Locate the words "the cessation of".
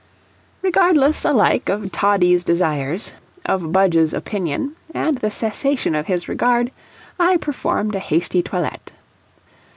5.19-6.07